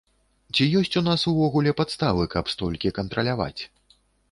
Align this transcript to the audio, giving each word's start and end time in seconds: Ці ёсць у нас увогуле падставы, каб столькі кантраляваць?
Ці 0.53 0.63
ёсць 0.79 0.97
у 1.01 1.03
нас 1.09 1.25
увогуле 1.33 1.75
падставы, 1.83 2.23
каб 2.33 2.51
столькі 2.55 2.95
кантраляваць? 2.99 3.57